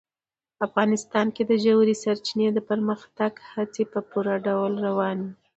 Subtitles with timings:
[0.67, 5.31] افغانستان کې د ژورې سرچینې د پرمختګ هڅې په پوره ډول روانې دي.